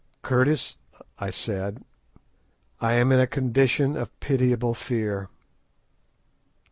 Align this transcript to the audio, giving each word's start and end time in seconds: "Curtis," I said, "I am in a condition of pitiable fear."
"Curtis," 0.23 0.77
I 1.19 1.29
said, 1.29 1.85
"I 2.79 2.93
am 2.93 3.11
in 3.11 3.19
a 3.19 3.27
condition 3.27 3.95
of 3.95 4.19
pitiable 4.19 4.73
fear." 4.73 5.29